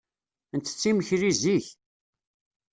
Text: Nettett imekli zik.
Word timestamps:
Nettett 0.57 0.83
imekli 0.89 1.31
zik. 1.41 1.67